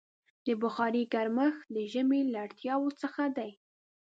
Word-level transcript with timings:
د 0.45 0.47
بخارۍ 0.61 1.03
ګرمښت 1.13 1.61
د 1.75 1.77
ژمي 1.91 2.21
له 2.31 2.37
اړتیاوو 2.45 2.97
څخه 3.01 3.23
دی. 3.37 3.51